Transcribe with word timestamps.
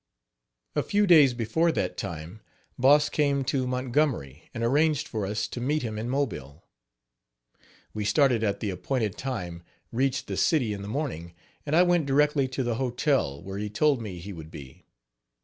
A 0.75 0.81
few 0.81 1.05
days 1.05 1.35
before 1.35 1.71
that 1.73 1.95
time, 1.95 2.41
Boss 2.75 3.07
came 3.07 3.43
to 3.43 3.67
Montgomery 3.67 4.49
and 4.51 4.63
arranged 4.63 5.07
for 5.07 5.27
us 5.27 5.47
to 5.49 5.61
meet 5.61 5.83
him 5.83 5.99
in 5.99 6.09
Mobile. 6.09 6.65
We 7.93 8.03
started 8.03 8.43
at 8.43 8.61
the 8.61 8.71
appointed 8.71 9.15
time, 9.15 9.61
reached 9.91 10.25
the 10.25 10.37
city 10.37 10.73
in 10.73 10.81
the 10.81 10.87
morning 10.87 11.35
and 11.67 11.75
I 11.75 11.83
went 11.83 12.07
directly 12.07 12.47
to 12.47 12.63
the 12.63 12.75
hotel 12.81 13.43
where 13.43 13.59
he 13.59 13.69
told 13.69 14.01
me 14.01 14.17
he 14.17 14.33
would 14.33 14.49
be. 14.49 14.85